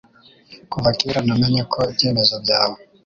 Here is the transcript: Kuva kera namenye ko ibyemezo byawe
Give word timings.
Kuva 0.71 0.89
kera 0.99 1.19
namenye 1.27 1.63
ko 1.73 1.79
ibyemezo 1.91 2.35
byawe 2.43 2.77